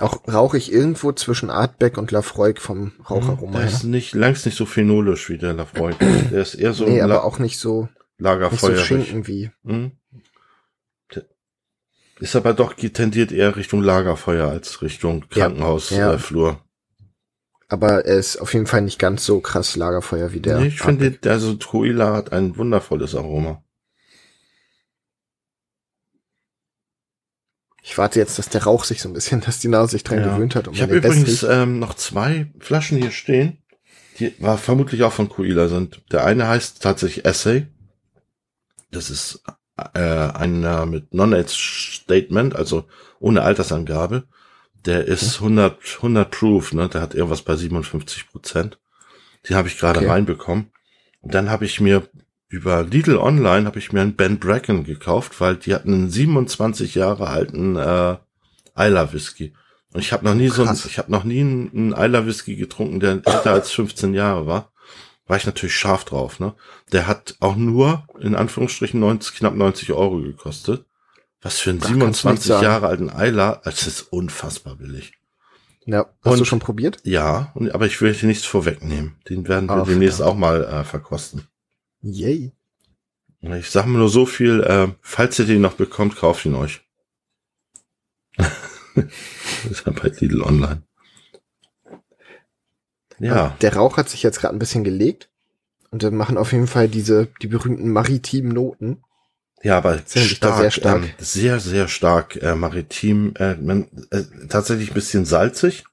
Auch 0.00 0.26
rauchig 0.26 0.72
irgendwo 0.72 1.12
zwischen 1.12 1.50
Artbeck 1.50 1.98
und 1.98 2.10
Lafroig 2.10 2.60
vom 2.60 2.92
Raucharoma. 3.08 3.58
Der 3.58 3.68
ist 3.68 3.84
nicht, 3.84 4.14
längst 4.14 4.44
nicht 4.44 4.56
so 4.56 4.66
phenolisch 4.66 5.28
wie 5.28 5.38
der 5.38 5.54
Lafroig. 5.54 5.96
Der 5.98 6.42
ist 6.42 6.54
eher 6.54 6.72
so. 6.72 6.84
Nee, 6.84 7.00
aber 7.00 7.24
auch 7.24 7.38
nicht 7.38 7.58
so. 7.58 7.88
Lagerfeuer. 8.18 8.70
Nicht 8.70 8.80
so 8.80 8.84
Schinken 8.84 9.26
wie. 9.26 9.50
Hm? 9.64 9.92
Ist 12.20 12.36
aber 12.36 12.54
doch 12.54 12.74
tendiert 12.74 13.32
eher 13.32 13.56
Richtung 13.56 13.82
Lagerfeuer 13.82 14.48
als 14.48 14.82
Richtung 14.82 15.28
Krankenhausflur. 15.28 15.98
Ja, 15.98 16.48
ja. 16.48 16.50
Äh, 16.50 16.56
aber 17.68 18.04
er 18.04 18.18
ist 18.18 18.36
auf 18.36 18.54
jeden 18.54 18.66
Fall 18.66 18.82
nicht 18.82 18.98
ganz 18.98 19.24
so 19.24 19.40
krass 19.40 19.74
Lagerfeuer 19.74 20.32
wie 20.32 20.40
der. 20.40 20.60
Nee, 20.60 20.68
ich 20.68 20.80
finde, 20.80 21.18
also 21.26 21.54
Truila 21.54 22.14
hat 22.14 22.32
ein 22.32 22.56
wundervolles 22.56 23.16
Aroma. 23.16 23.63
Ich 27.86 27.98
warte 27.98 28.18
jetzt, 28.18 28.38
dass 28.38 28.48
der 28.48 28.64
Rauch 28.64 28.84
sich 28.84 29.02
so 29.02 29.10
ein 29.10 29.12
bisschen, 29.12 29.42
dass 29.42 29.58
die 29.58 29.68
Nase 29.68 29.92
sich 29.92 30.04
dran 30.04 30.20
ja. 30.20 30.32
gewöhnt 30.32 30.54
hat. 30.54 30.68
Um 30.68 30.74
ich 30.74 30.80
habe 30.80 30.96
übrigens 30.96 31.42
ähm, 31.42 31.78
noch 31.78 31.92
zwei 31.92 32.50
Flaschen 32.58 32.96
hier 32.96 33.10
stehen, 33.10 33.58
die 34.18 34.34
war 34.38 34.56
vermutlich 34.56 35.02
auch 35.02 35.12
von 35.12 35.28
Coila 35.28 35.68
sind. 35.68 36.00
Der 36.10 36.24
eine 36.24 36.48
heißt 36.48 36.82
tatsächlich 36.82 37.26
Essay. 37.26 37.66
Das 38.90 39.10
ist 39.10 39.42
äh, 39.76 40.00
einer 40.00 40.86
mit 40.86 41.12
Non-Age 41.12 42.00
Statement, 42.02 42.56
also 42.56 42.86
ohne 43.20 43.42
Altersangabe. 43.42 44.24
Der 44.86 45.04
ist 45.04 45.36
100, 45.36 45.78
100 45.96 46.30
Proof, 46.30 46.72
ne? 46.72 46.88
Der 46.88 47.02
hat 47.02 47.14
irgendwas 47.14 47.42
bei 47.42 47.54
57 47.54 48.30
Prozent. 48.30 48.78
Die 49.46 49.54
habe 49.54 49.68
ich 49.68 49.78
gerade 49.78 50.00
okay. 50.00 50.08
reinbekommen. 50.08 50.72
Und 51.20 51.34
dann 51.34 51.50
habe 51.50 51.66
ich 51.66 51.80
mir 51.80 52.08
über 52.54 52.84
Lidl 52.84 53.16
Online 53.16 53.66
habe 53.66 53.80
ich 53.80 53.92
mir 53.92 54.00
einen 54.00 54.14
Ben 54.14 54.38
Bracken 54.38 54.84
gekauft, 54.84 55.40
weil 55.40 55.56
die 55.56 55.74
hatten 55.74 55.92
einen 55.92 56.10
27 56.10 56.94
Jahre 56.94 57.26
alten 57.26 57.74
äh, 57.74 58.16
Isla 58.76 59.12
Whisky. 59.12 59.52
Und 59.92 60.00
ich 60.00 60.12
habe 60.12 60.24
noch 60.24 60.34
nie 60.34 60.48
Krass. 60.48 60.82
so, 60.82 60.88
ich 60.88 60.98
habe 60.98 61.10
noch 61.10 61.24
nie 61.24 61.40
einen, 61.40 61.70
einen 61.72 61.92
Isla 61.92 62.26
Whisky 62.26 62.56
getrunken, 62.56 63.00
der 63.00 63.12
älter 63.24 63.52
als 63.52 63.72
15 63.72 64.14
Jahre 64.14 64.46
war. 64.46 64.72
War 65.26 65.36
ich 65.36 65.46
natürlich 65.46 65.74
scharf 65.74 66.04
drauf, 66.04 66.38
ne? 66.38 66.54
Der 66.92 67.06
hat 67.06 67.36
auch 67.40 67.56
nur 67.56 68.06
in 68.20 68.34
Anführungsstrichen 68.34 69.00
90, 69.00 69.34
knapp 69.36 69.54
90 69.54 69.92
Euro 69.92 70.20
gekostet. 70.20 70.84
Was 71.42 71.58
für 71.58 71.70
einen 71.70 71.80
27 71.80 72.60
Jahre 72.60 72.86
alten 72.86 73.10
Eiler, 73.10 73.60
das 73.64 73.86
ist 73.86 74.12
unfassbar 74.12 74.76
billig. 74.76 75.14
Ja, 75.86 76.06
hast 76.22 76.32
und, 76.32 76.38
du 76.38 76.44
schon 76.44 76.60
probiert? 76.60 76.98
Ja, 77.04 77.52
und, 77.54 77.74
aber 77.74 77.86
ich 77.86 78.00
will 78.00 78.14
hier 78.14 78.28
nichts 78.28 78.44
vorwegnehmen. 78.44 79.16
Den 79.28 79.48
werden 79.48 79.68
wir 79.68 79.82
Ach, 79.82 79.86
demnächst 79.86 80.22
auch 80.22 80.36
mal 80.36 80.64
äh, 80.64 80.84
verkosten. 80.84 81.42
Yay. 82.04 82.52
Ich 83.40 83.70
sag 83.70 83.86
mir 83.86 83.98
nur 83.98 84.08
so 84.08 84.26
viel, 84.26 84.62
äh, 84.62 84.88
falls 85.00 85.38
ihr 85.38 85.46
den 85.46 85.62
noch 85.62 85.74
bekommt, 85.74 86.16
kauft 86.16 86.44
ihn 86.44 86.54
euch. 86.54 86.82
das 88.36 88.50
ist 89.70 89.86
ja 89.86 89.92
bei 89.92 90.08
Lidl 90.08 90.42
Online. 90.42 90.82
Ja. 93.18 93.56
Der 93.60 93.74
Rauch 93.74 93.96
hat 93.96 94.08
sich 94.08 94.22
jetzt 94.22 94.40
gerade 94.40 94.54
ein 94.54 94.58
bisschen 94.58 94.84
gelegt. 94.84 95.30
Und 95.90 96.02
dann 96.02 96.16
machen 96.16 96.36
auf 96.36 96.52
jeden 96.52 96.66
Fall 96.66 96.88
diese, 96.88 97.28
die 97.40 97.46
berühmten 97.46 97.90
maritimen 97.90 98.52
Noten. 98.52 99.02
Ja, 99.62 99.78
aber 99.78 99.98
stark, 100.06 100.58
sehr 100.58 100.70
stark. 100.70 101.02
Ähm, 101.04 101.10
sehr, 101.18 101.60
sehr 101.60 101.88
stark 101.88 102.36
äh, 102.42 102.54
maritim. 102.54 103.34
Äh, 103.38 103.54
man, 103.54 103.88
äh, 104.10 104.24
tatsächlich 104.48 104.90
ein 104.90 104.94
bisschen 104.94 105.24
salzig. 105.24 105.84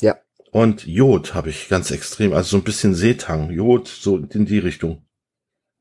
Ja. 0.00 0.16
Und 0.52 0.86
Jod 0.86 1.34
habe 1.34 1.50
ich 1.50 1.68
ganz 1.68 1.90
extrem, 1.90 2.32
also 2.32 2.50
so 2.50 2.56
ein 2.58 2.64
bisschen 2.64 2.94
Seetang, 2.94 3.50
Jod, 3.50 3.88
so 3.88 4.18
in 4.18 4.44
die 4.44 4.58
Richtung. 4.58 5.07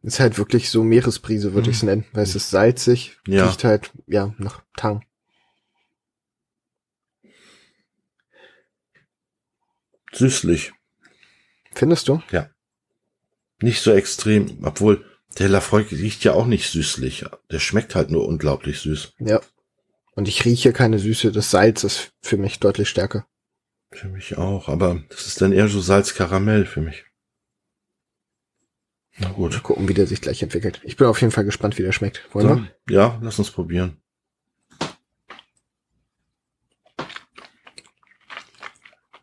Ist 0.08 0.22
halt 0.22 0.38
wirklich 0.38 0.70
so 0.70 0.86
Meeresbrise, 0.86 1.54
würde 1.54 1.68
mhm. 1.68 1.72
ich 1.72 1.78
es 1.78 1.84
nennen, 1.84 2.06
weil 2.14 2.24
es 2.24 2.34
ist 2.34 2.50
salzig, 2.50 3.18
ja. 3.28 3.46
riecht 3.46 3.66
halt, 3.66 3.92
ja, 4.06 4.34
nach 4.38 4.64
Tang. 4.78 5.04
Süßlich. 10.14 10.72
Findest 11.76 12.08
du? 12.08 12.24
Ja. 12.32 12.50
Nicht 13.62 13.82
so 13.82 13.92
extrem, 13.92 14.64
obwohl 14.64 15.04
der 15.40 15.50
Lafroig 15.50 15.92
riecht 15.92 16.24
ja 16.24 16.32
auch 16.32 16.46
nicht 16.46 16.72
süßlich. 16.72 17.26
Der 17.52 17.60
schmeckt 17.60 17.94
halt 17.94 18.10
nur 18.10 18.26
unglaublich 18.30 18.80
süß. 18.80 19.16
Ja. 19.20 19.42
Und 20.16 20.30
ich 20.30 20.46
rieche 20.46 20.72
keine 20.72 21.00
Süße. 21.00 21.34
Das 21.34 21.52
Salz 21.52 21.84
ist 21.84 22.14
für 22.22 22.38
mich 22.38 22.62
deutlich 22.62 22.88
stärker. 22.88 23.28
Für 23.92 24.08
mich 24.08 24.38
auch, 24.38 24.70
aber 24.70 25.04
das 25.10 25.28
ist 25.28 25.42
dann 25.42 25.52
eher 25.52 25.68
so 25.68 25.82
Salz-Karamell 25.82 26.66
für 26.66 26.80
mich. 26.80 27.04
Na 29.20 29.32
gut. 29.32 29.54
Mal 29.54 29.62
gucken, 29.62 29.88
wie 29.88 29.94
der 29.94 30.08
sich 30.08 30.22
gleich 30.22 30.44
entwickelt. 30.44 30.80
Ich 30.84 30.96
bin 30.96 31.08
auf 31.08 31.22
jeden 31.22 31.32
Fall 31.32 31.46
gespannt, 31.46 31.78
wie 31.78 31.84
der 31.84 31.92
schmeckt. 31.92 32.28
Wollen 32.34 32.48
so, 32.48 32.56
wir? 32.56 32.96
Ja, 32.96 33.20
lass 33.22 33.40
uns 33.40 33.52
probieren. 33.52 33.98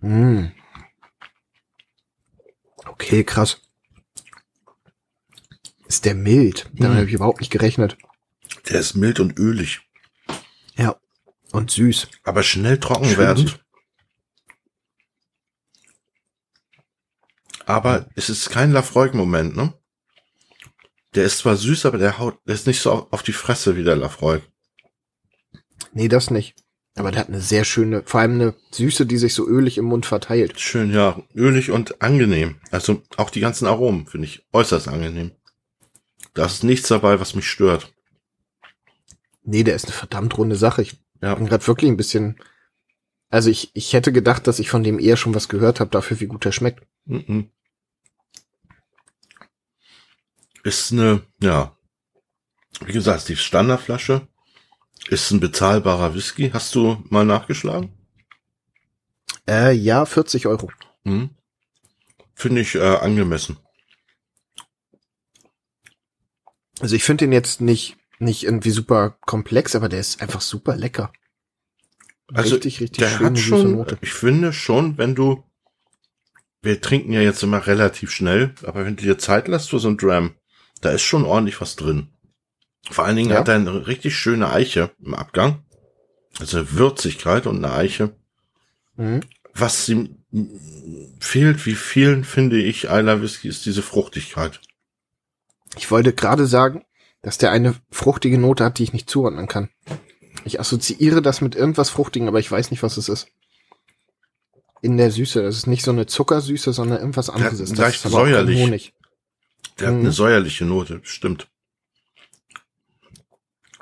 Mm. 0.01 0.49
Okay, 2.87 3.25
krass. 3.25 3.63
Ist 5.87 6.05
der 6.05 6.15
mild? 6.15 6.65
Damit 6.75 6.91
hm. 6.91 6.97
habe 6.97 7.07
ich 7.07 7.15
überhaupt 7.15 7.41
nicht 7.41 7.51
gerechnet. 7.51 7.97
Der 8.69 8.81
ist 8.81 8.95
mild 8.95 9.21
und 9.21 9.39
ölig. 9.39 9.81
Ja. 10.75 10.97
Und 11.53 11.71
süß. 11.71 12.09
Aber 12.25 12.43
schnell 12.43 12.79
trocken 12.79 13.07
Schön 13.07 13.19
werdend. 13.19 13.65
Aber 17.67 18.09
es 18.15 18.29
ist 18.29 18.51
kein 18.51 18.73
Lafroig-Moment, 18.73 19.57
ne? 19.57 19.73
Der 21.15 21.25
ist 21.25 21.39
zwar 21.39 21.57
süß, 21.57 21.87
aber 21.87 21.99
der 21.99 22.19
haut, 22.19 22.39
der 22.47 22.55
ist 22.55 22.67
nicht 22.67 22.81
so 22.81 23.09
auf 23.11 23.23
die 23.23 23.33
Fresse 23.33 23.77
wie 23.77 23.85
der 23.85 23.97
Lafroig. 23.97 24.43
Nee, 25.93 26.09
das 26.09 26.31
nicht. 26.31 26.57
Aber 26.97 27.11
der 27.11 27.21
hat 27.23 27.29
eine 27.29 27.41
sehr 27.41 27.65
schöne, 27.65 28.03
vor 28.05 28.21
allem 28.21 28.35
eine 28.35 28.55
Süße, 28.71 29.07
die 29.07 29.17
sich 29.17 29.35
so 29.35 29.49
ölig 29.49 29.79
im 29.79 29.85
Mund 29.87 30.07
verteilt. 30.07 30.61
Schön, 30.61 30.93
ja. 30.93 31.21
Ölig 31.35 31.71
und 31.71 32.01
angenehm. 32.03 32.57
Also 32.71 33.03
auch 33.17 33.31
die 33.31 33.41
ganzen 33.41 33.67
Aromen 33.67 34.07
finde 34.07 34.27
ich 34.27 34.47
äußerst 34.53 34.87
angenehm. 34.87 35.33
Da 36.35 36.47
ist 36.47 36.63
nichts 36.63 36.89
dabei, 36.89 37.19
was 37.19 37.35
mich 37.35 37.49
stört. 37.49 37.93
Nee, 39.43 39.65
der 39.65 39.75
ist 39.75 39.87
eine 39.87 39.95
verdammt 39.95 40.39
runde 40.39 40.57
Sache. 40.57 40.83
Ich 40.83 40.97
ja. 41.21 41.35
bin 41.35 41.47
gerade 41.47 41.67
wirklich 41.67 41.91
ein 41.91 41.97
bisschen. 41.97 42.39
Also 43.29 43.51
ich, 43.51 43.71
ich 43.75 43.93
hätte 43.93 44.13
gedacht, 44.13 44.47
dass 44.47 44.61
ich 44.61 44.71
von 44.71 44.85
dem 44.85 45.01
eher 45.01 45.17
schon 45.17 45.35
was 45.35 45.49
gehört 45.49 45.81
habe, 45.81 45.91
dafür, 45.91 46.21
wie 46.21 46.27
gut 46.27 46.47
er 46.47 46.53
schmeckt. 46.53 46.87
Mm 47.07 47.17
-mm. 47.17 47.49
Ist 50.65 50.93
eine, 50.93 51.23
ja, 51.41 51.77
wie 52.85 52.93
gesagt, 52.93 53.29
die 53.29 53.37
Standardflasche 53.37 54.27
ist 55.09 55.31
ein 55.31 55.39
bezahlbarer 55.39 56.15
Whisky. 56.15 56.51
Hast 56.51 56.75
du 56.75 57.05
mal 57.11 57.27
nachgeschlagen? 57.27 57.93
Äh, 59.47 59.73
ja, 59.73 60.07
40 60.07 60.47
Euro. 60.47 60.71
Hm. 61.05 61.31
Finde 62.35 62.63
ich 62.63 62.75
äh, 62.75 62.81
angemessen. 62.81 63.59
Also 66.81 66.97
ich 66.97 67.05
finde 67.05 67.27
den 67.27 67.33
jetzt 67.33 67.61
nicht, 67.61 67.99
nicht 68.19 68.45
irgendwie 68.45 68.71
super 68.71 69.19
komplex, 69.21 69.77
aber 69.77 69.91
der 69.91 70.01
ist 70.01 70.23
einfach 70.23 70.41
super 70.41 70.77
lecker. 70.77 71.13
Also 72.33 72.55
richtig, 72.55 72.81
richtig 72.81 72.99
der 72.99 73.11
schön, 73.11 73.27
hat 73.27 73.39
schon, 73.39 73.87
ich 74.01 74.13
finde 74.15 74.53
schon, 74.55 74.97
wenn 74.97 75.15
du, 75.15 75.45
wir 76.63 76.81
trinken 76.81 77.13
ja 77.13 77.21
jetzt 77.21 77.43
immer 77.43 77.67
relativ 77.67 78.11
schnell, 78.11 78.55
aber 78.63 78.87
wenn 78.87 78.97
du 78.97 79.05
dir 79.05 79.19
Zeit 79.19 79.47
lässt 79.47 79.69
für 79.69 79.79
so 79.79 79.89
ein 79.89 79.99
Dram, 79.99 80.35
da 80.85 80.91
ist 80.91 81.03
schon 81.03 81.25
ordentlich 81.25 81.61
was 81.61 81.77
drin. 81.77 82.09
Vor 82.91 83.05
allen 83.05 83.17
Dingen 83.17 83.31
ja. 83.31 83.39
hat 83.39 83.49
er 83.49 83.55
eine 83.55 83.87
richtig 83.87 84.17
schöne 84.17 84.53
Eiche 84.53 84.91
im 85.03 85.15
Abgang. 85.15 85.65
Also 86.39 86.73
Würzigkeit 86.73 87.47
und 87.47 87.65
eine 87.65 87.73
Eiche. 87.73 88.15
Mhm. 88.97 89.21
Was 89.55 89.89
ihm 89.89 90.25
fehlt, 91.21 91.65
wie 91.65 91.75
vielen 91.75 92.25
finde 92.25 92.61
ich, 92.61 92.91
Eiler 92.91 93.23
Whisky, 93.23 93.49
ist 93.49 93.65
diese 93.67 93.83
Fruchtigkeit. 93.83 94.61
Ich 95.77 95.91
wollte 95.91 96.13
gerade 96.13 96.47
sagen, 96.47 96.85
dass 97.23 97.39
der 97.39 97.53
eine 97.53 97.75
fruchtige 97.91 98.39
Note 98.39 98.65
hat, 98.65 98.79
die 98.79 98.83
ich 98.83 98.93
nicht 98.93 99.09
zuordnen 99.09 99.49
kann. 99.49 99.71
Ich 100.45 100.61
assoziiere 100.61 101.23
das 101.23 101.41
mit 101.41 101.55
irgendwas 101.55 101.89
Fruchtigen, 101.89 102.29
aber 102.29 102.41
ich 102.41 102.51
weiß 102.51 102.71
nicht, 102.71 102.83
was 102.83 102.97
es 102.97 103.09
ist. 103.09 103.29
In 104.83 104.99
der 104.99 105.11
Süße. 105.11 105.43
Das 105.43 105.57
ist 105.57 105.67
nicht 105.67 105.85
so 105.85 105.93
eine 105.93 106.07
Zuckersüße, 106.07 106.73
sondern 106.73 106.99
irgendwas 106.99 107.31
anderes. 107.31 107.59
Der, 107.73 107.87
das 107.87 107.95
ist 107.95 108.03
säuerlich. 108.03 108.61
Honig. 108.61 108.94
Der 109.79 109.91
mhm. 109.91 109.95
hat 109.95 110.01
eine 110.01 110.13
säuerliche 110.13 110.65
Note, 110.65 111.01
stimmt. 111.03 111.49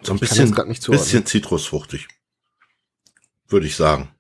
So 0.02 0.12
ein 0.12 0.18
bisschen, 0.18 0.54
bisschen 0.88 1.26
zitrusfruchtig. 1.26 2.08
Würde 3.49 3.66
ich 3.66 3.76
sagen. 3.76 4.11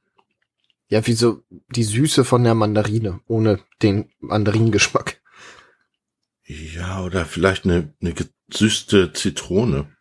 Ja, 0.88 1.06
wie 1.06 1.14
so 1.14 1.42
die 1.70 1.84
Süße 1.84 2.24
von 2.24 2.44
der 2.44 2.54
Mandarine, 2.54 3.20
ohne 3.26 3.60
den 3.80 4.12
Mandarinengeschmack. 4.20 5.20
Ja, 6.44 7.02
oder 7.02 7.24
vielleicht 7.24 7.64
eine, 7.64 7.94
eine 8.00 8.14
gesüßte 8.14 9.12
Zitrone. 9.12 9.96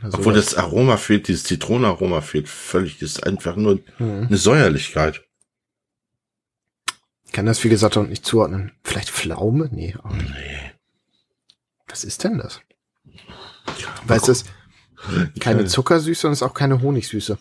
Also 0.00 0.18
Obwohl 0.18 0.34
das 0.34 0.54
Aroma 0.54 0.96
fehlt, 0.96 1.28
dieses 1.28 1.44
Zitronenaroma 1.44 2.20
fehlt 2.20 2.48
völlig. 2.48 2.98
Das 2.98 3.10
ist 3.10 3.26
einfach 3.26 3.56
nur 3.56 3.80
mhm. 3.98 4.26
eine 4.28 4.36
Säuerlichkeit. 4.36 5.24
Ich 7.24 7.32
kann 7.32 7.46
das, 7.46 7.62
wie 7.64 7.68
gesagt, 7.68 7.96
auch 7.96 8.06
nicht 8.06 8.26
zuordnen. 8.26 8.72
Vielleicht 8.84 9.10
Pflaume? 9.10 9.68
Nee. 9.72 9.96
Auch 10.02 10.12
nicht. 10.12 10.30
Nee. 10.30 10.51
Was 11.92 12.04
ist 12.04 12.24
denn 12.24 12.38
das? 12.38 12.62
Ja, 13.78 13.94
weißt 14.06 14.28
du, 14.28 14.34
keine 15.40 15.66
Zuckersüße 15.66 16.26
und 16.26 16.32
es 16.32 16.38
ist 16.38 16.42
auch 16.42 16.54
keine 16.54 16.80
Honigsüße. 16.80 17.36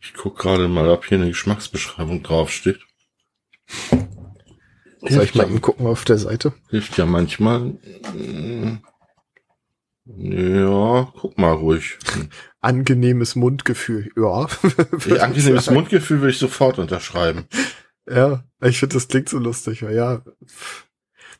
Ich 0.00 0.12
guck 0.14 0.36
gerade 0.36 0.66
mal, 0.66 0.88
ob 0.88 1.04
hier 1.04 1.18
eine 1.18 1.28
Geschmacksbeschreibung 1.28 2.24
draufsteht. 2.24 2.80
Soll 5.02 5.22
ich 5.22 5.36
mal 5.36 5.46
eben 5.46 5.60
gucken 5.60 5.86
auf 5.86 6.04
der 6.04 6.18
Seite? 6.18 6.52
Hilft 6.68 6.98
ja 6.98 7.06
manchmal. 7.06 7.78
Ja, 10.04 11.12
guck 11.16 11.38
mal 11.38 11.52
ruhig. 11.52 11.96
Angenehmes 12.60 13.36
Mundgefühl, 13.36 14.10
ja. 14.16 14.48
ja 15.06 15.22
angenehmes. 15.22 15.70
Mundgefühl 15.70 16.22
würde 16.22 16.32
ich 16.32 16.38
sofort 16.38 16.80
unterschreiben. 16.80 17.46
Ja, 18.10 18.42
ich 18.60 18.80
finde, 18.80 18.94
das 18.94 19.06
klingt 19.06 19.28
so 19.28 19.38
lustig, 19.38 19.82
ja. 19.82 20.24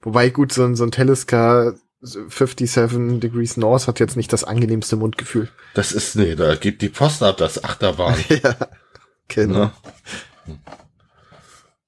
Wobei, 0.03 0.31
gut, 0.31 0.53
so 0.53 0.65
ein, 0.65 0.77
so 0.77 0.85
ein 0.85 0.91
Telescar 0.91 1.75
57 2.01 3.21
Degrees 3.21 3.57
North 3.57 3.89
hat 3.89 3.99
jetzt 3.99 4.17
nicht 4.17 4.33
das 4.33 4.45
angenehmste 4.45 4.97
Mundgefühl. 4.97 5.49
Das 5.75 5.93
ist, 5.93 6.15
nee, 6.15 6.37
da 6.37 6.55
gibt 6.55 6.83
die 6.83 6.89
Post 6.89 7.23
ab, 7.23 7.39
das 7.39 7.63
Achterbahn. 7.63 8.17
ja, 8.29 8.57
genau. 9.27 9.73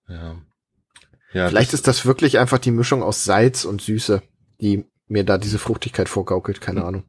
Ja. 0.08 0.36
ja. 1.32 1.48
Vielleicht 1.48 1.72
das 1.72 1.80
ist 1.80 1.86
das 1.86 2.04
wirklich 2.04 2.38
einfach 2.38 2.58
die 2.58 2.72
Mischung 2.72 3.02
aus 3.02 3.24
Salz 3.24 3.64
und 3.64 3.80
Süße, 3.80 4.22
die 4.60 4.84
mir 5.06 5.24
da 5.24 5.38
diese 5.38 5.58
Fruchtigkeit 5.58 6.08
vorgaukelt, 6.08 6.60
keine 6.60 6.84
Ahnung. 6.84 7.04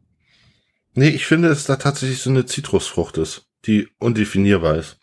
Nee, 0.93 1.09
ich 1.09 1.25
finde, 1.25 1.49
dass 1.49 1.65
da 1.65 1.77
tatsächlich 1.77 2.21
so 2.21 2.29
eine 2.29 2.45
Zitrusfrucht 2.45 3.17
ist, 3.17 3.47
die 3.65 3.87
undefinierbar 3.99 4.75
ist. 4.75 4.97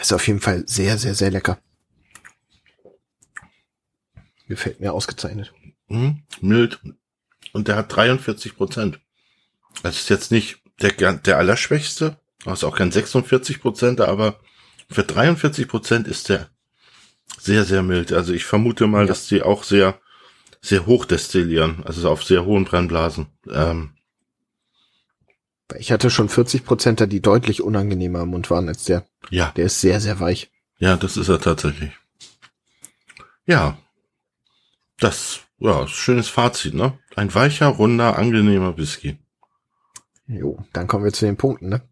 Ist 0.00 0.12
auf 0.12 0.26
jeden 0.26 0.40
Fall 0.40 0.64
sehr, 0.66 0.98
sehr, 0.98 1.14
sehr 1.14 1.30
lecker. 1.30 1.58
Gefällt 4.54 4.78
mir 4.78 4.92
ausgezeichnet. 4.92 5.52
Mhm, 5.88 6.22
mild. 6.40 6.78
Und 7.52 7.66
der 7.66 7.74
hat 7.74 7.94
43 7.94 8.56
Prozent. 8.56 9.00
Das 9.82 9.96
ist 9.96 10.10
jetzt 10.10 10.30
nicht 10.30 10.60
der, 10.80 11.14
der 11.14 11.38
Allerschwächste. 11.38 12.18
Das 12.44 12.60
ist 12.60 12.64
auch 12.64 12.76
kein 12.76 12.92
46 12.92 13.60
Prozent, 13.60 14.00
aber 14.00 14.38
für 14.88 15.02
43 15.02 15.66
Prozent 15.66 16.06
ist 16.06 16.28
der 16.28 16.50
sehr, 17.36 17.64
sehr 17.64 17.82
mild. 17.82 18.12
Also 18.12 18.32
ich 18.32 18.44
vermute 18.44 18.86
mal, 18.86 19.00
ja. 19.00 19.06
dass 19.06 19.26
die 19.26 19.42
auch 19.42 19.64
sehr, 19.64 19.98
sehr 20.60 20.86
hoch 20.86 21.04
destillieren. 21.04 21.82
Also 21.84 22.08
auf 22.08 22.22
sehr 22.22 22.44
hohen 22.44 22.64
Brennblasen. 22.64 23.26
Ähm, 23.50 23.94
ich 25.76 25.90
hatte 25.90 26.10
schon 26.10 26.28
40 26.28 26.64
Prozent, 26.64 27.00
die 27.10 27.20
deutlich 27.20 27.60
unangenehmer 27.60 28.22
im 28.22 28.28
Mund 28.28 28.50
waren 28.50 28.68
als 28.68 28.84
der. 28.84 29.04
Ja. 29.30 29.52
Der 29.56 29.64
ist 29.64 29.80
sehr, 29.80 30.00
sehr 30.00 30.20
weich. 30.20 30.52
Ja, 30.78 30.96
das 30.96 31.16
ist 31.16 31.28
er 31.28 31.40
tatsächlich. 31.40 31.90
Ja, 33.46 33.78
das, 35.04 35.40
ja, 35.58 35.86
schönes 35.86 36.28
Fazit, 36.28 36.74
ne? 36.74 36.98
Ein 37.14 37.34
weicher, 37.34 37.68
runder, 37.68 38.18
angenehmer 38.18 38.76
Whisky. 38.76 39.18
Jo, 40.26 40.64
dann 40.72 40.86
kommen 40.86 41.04
wir 41.04 41.12
zu 41.12 41.26
den 41.26 41.36
Punkten, 41.36 41.68
ne? 41.68 41.82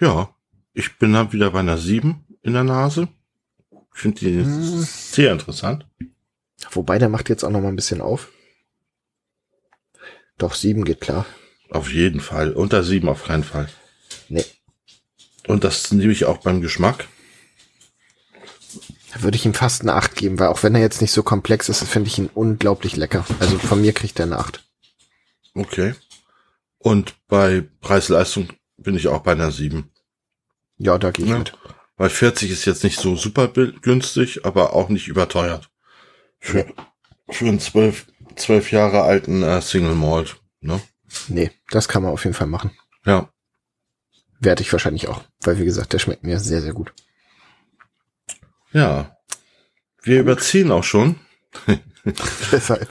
Ja, 0.00 0.34
ich 0.72 0.98
bin 0.98 1.12
dann 1.12 1.32
wieder 1.32 1.50
bei 1.50 1.60
einer 1.60 1.78
7 1.78 2.24
in 2.42 2.52
der 2.52 2.64
Nase. 2.64 3.08
Ich 3.94 4.00
finde 4.00 4.20
die 4.20 4.44
hm. 4.44 4.82
sehr 4.82 5.32
interessant. 5.32 5.86
Wobei, 6.70 6.98
der 6.98 7.08
macht 7.08 7.28
jetzt 7.28 7.44
auch 7.44 7.50
noch 7.50 7.60
mal 7.60 7.68
ein 7.68 7.76
bisschen 7.76 8.00
auf. 8.00 8.30
Doch, 10.38 10.54
7 10.54 10.84
geht 10.84 11.00
klar. 11.00 11.26
Auf 11.70 11.92
jeden 11.92 12.20
Fall. 12.20 12.52
Unter 12.52 12.82
7 12.82 13.08
auf 13.08 13.24
keinen 13.24 13.44
Fall. 13.44 13.68
Nee. 14.28 14.44
Und 15.46 15.64
das 15.64 15.92
nehme 15.92 16.12
ich 16.12 16.24
auch 16.24 16.38
beim 16.38 16.60
Geschmack. 16.60 17.08
Da 19.14 19.22
würde 19.22 19.36
ich 19.36 19.46
ihm 19.46 19.54
fast 19.54 19.82
eine 19.82 19.94
8 19.94 20.16
geben, 20.16 20.38
weil 20.40 20.48
auch 20.48 20.62
wenn 20.64 20.74
er 20.74 20.80
jetzt 20.80 21.00
nicht 21.00 21.12
so 21.12 21.22
komplex 21.22 21.68
ist, 21.68 21.84
finde 21.84 22.08
ich 22.08 22.18
ihn 22.18 22.30
unglaublich 22.34 22.96
lecker. 22.96 23.24
Also 23.38 23.58
von 23.58 23.80
mir 23.80 23.92
kriegt 23.92 24.18
er 24.18 24.26
eine 24.26 24.38
8. 24.38 24.64
Okay. 25.54 25.94
Und 26.78 27.14
bei 27.28 27.64
Preis-Leistung 27.80 28.48
bin 28.76 28.96
ich 28.96 29.06
auch 29.06 29.20
bei 29.20 29.32
einer 29.32 29.52
7. 29.52 29.88
Ja, 30.78 30.98
da 30.98 31.12
gehe 31.12 31.26
ich 31.26 31.30
ja. 31.30 31.38
mit. 31.38 31.56
Weil 31.96 32.10
40 32.10 32.50
ist 32.50 32.64
jetzt 32.64 32.82
nicht 32.82 32.98
so 32.98 33.14
super 33.14 33.46
günstig, 33.48 34.44
aber 34.44 34.72
auch 34.72 34.88
nicht 34.88 35.06
überteuert. 35.06 35.70
Für, 36.40 36.66
für 37.30 37.46
einen 37.46 37.60
zwölf, 37.60 38.06
zwölf 38.34 38.72
Jahre 38.72 39.02
alten 39.02 39.44
äh, 39.44 39.62
Single 39.62 39.94
Malt, 39.94 40.36
ne? 40.60 40.80
Nee, 41.28 41.52
das 41.70 41.86
kann 41.86 42.02
man 42.02 42.10
auf 42.10 42.24
jeden 42.24 42.34
Fall 42.34 42.48
machen. 42.48 42.72
Ja. 43.06 43.28
Werde 44.40 44.62
ich 44.62 44.72
wahrscheinlich 44.72 45.06
auch, 45.06 45.22
weil 45.42 45.60
wie 45.60 45.64
gesagt, 45.64 45.92
der 45.92 46.00
schmeckt 46.00 46.24
mir 46.24 46.40
sehr, 46.40 46.60
sehr 46.60 46.72
gut. 46.72 46.92
Ja. 48.74 49.16
Wir 50.02 50.20
überziehen 50.20 50.70
auch 50.70 50.84
schon. 50.84 51.16
Deshalb. 52.52 52.88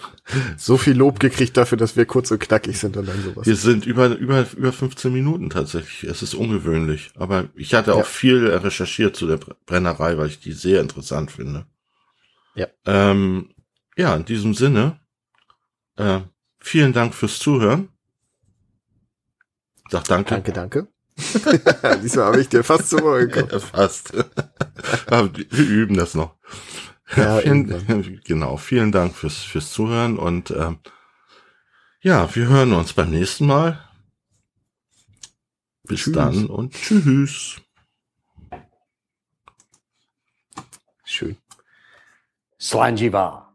So 0.57 0.77
viel 0.77 0.97
Lob 0.97 1.19
gekriegt 1.19 1.57
dafür, 1.57 1.77
dass 1.77 1.95
wir 1.95 2.05
kurz 2.05 2.31
und 2.31 2.39
knackig 2.39 2.79
sind 2.79 2.97
und 2.97 3.07
dann 3.07 3.21
sowas. 3.21 3.45
Wir 3.45 3.55
sind 3.55 3.85
über, 3.85 4.07
über, 4.17 4.47
über 4.55 4.71
15 4.71 5.13
Minuten 5.13 5.49
tatsächlich. 5.49 6.09
Es 6.09 6.23
ist 6.23 6.33
ungewöhnlich. 6.33 7.11
Aber 7.15 7.49
ich 7.55 7.73
hatte 7.73 7.93
auch 7.93 7.99
ja. 7.99 8.03
viel 8.05 8.47
recherchiert 8.47 9.15
zu 9.15 9.27
der 9.27 9.37
Brennerei, 9.65 10.17
weil 10.17 10.27
ich 10.27 10.39
die 10.39 10.53
sehr 10.53 10.81
interessant 10.81 11.29
finde. 11.29 11.65
Ja. 12.55 12.67
Ähm, 12.85 13.53
ja, 13.97 14.15
in 14.15 14.25
diesem 14.25 14.53
Sinne, 14.53 14.99
äh, 15.97 16.21
vielen 16.59 16.93
Dank 16.93 17.13
fürs 17.13 17.37
Zuhören. 17.37 17.89
Sag 19.91 20.05
danke. 20.05 20.29
Danke, 20.33 20.53
danke. 20.53 20.87
Diesmal 22.01 22.25
habe 22.25 22.41
ich 22.41 22.49
dir 22.49 22.63
fast 22.63 22.89
zu 22.89 23.03
Ohr 23.03 23.19
gekommen. 23.19 23.49
Ja, 23.51 23.59
fast. 23.59 24.13
wir 25.07 25.65
üben 25.65 25.95
das 25.95 26.15
noch. 26.15 26.35
Ja, 27.15 27.37
vielen, 27.41 28.21
genau, 28.23 28.57
vielen 28.57 28.91
Dank 28.91 29.15
fürs, 29.15 29.37
fürs 29.37 29.71
Zuhören 29.71 30.17
und 30.17 30.51
ähm, 30.51 30.79
ja, 32.01 32.33
wir 32.35 32.47
hören 32.47 32.73
uns 32.73 32.93
beim 32.93 33.11
nächsten 33.11 33.45
Mal. 33.45 33.79
Bis 35.83 36.01
tschüss. 36.01 36.13
dann 36.13 36.45
und 36.47 36.73
tschüss. 36.73 37.61
Schön. 41.05 41.37
Slanjiva. 42.59 43.52